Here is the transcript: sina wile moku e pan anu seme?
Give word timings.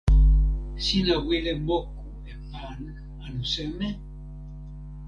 sina 0.85 1.15
wile 1.25 1.53
moku 1.65 2.01
e 2.31 2.33
pan 2.51 2.79
anu 3.23 3.43
seme? 3.53 3.87